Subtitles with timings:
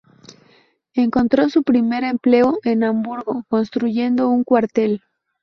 [0.95, 5.03] Encontró su primer empleo en Hamburgo, construyendo un cuartel.